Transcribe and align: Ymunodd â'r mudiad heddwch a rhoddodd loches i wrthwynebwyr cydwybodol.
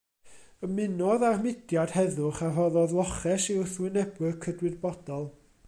Ymunodd 0.67 1.25
â'r 1.27 1.37
mudiad 1.43 1.93
heddwch 1.97 2.41
a 2.47 2.49
rhoddodd 2.55 2.97
loches 3.01 3.47
i 3.55 3.59
wrthwynebwyr 3.61 4.37
cydwybodol. 4.47 5.33